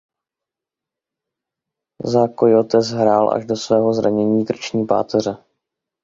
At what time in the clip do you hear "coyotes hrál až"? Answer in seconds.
2.39-3.45